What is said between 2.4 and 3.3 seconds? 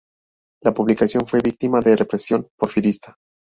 porfirista.